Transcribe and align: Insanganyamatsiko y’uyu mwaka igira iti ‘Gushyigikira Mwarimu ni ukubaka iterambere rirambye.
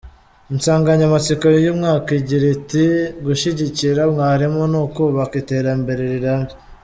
Insanganyamatsiko 0.53 1.45
y’uyu 1.53 1.71
mwaka 1.79 2.09
igira 2.19 2.45
iti 2.57 2.85
‘Gushyigikira 3.25 4.01
Mwarimu 4.13 4.61
ni 4.71 4.77
ukubaka 4.85 5.33
iterambere 5.41 6.01
rirambye. 6.13 6.55